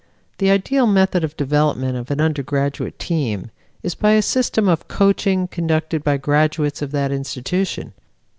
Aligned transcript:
The 0.39 0.49
ideal 0.49 0.87
method 0.87 1.23
of 1.23 1.37
development 1.37 1.95
of 1.95 2.09
an 2.09 2.19
undergraduate 2.19 2.97
team 2.97 3.51
is 3.83 3.93
by 3.93 4.13
a 4.13 4.23
system 4.23 4.67
of 4.67 4.87
coaching 4.87 5.47
conducted 5.47 6.03
by 6.03 6.17
graduates 6.17 6.81
of 6.81 6.89
that 6.93 7.11
institution. 7.11 7.93